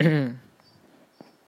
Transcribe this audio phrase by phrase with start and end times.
[0.00, 0.43] 嗯。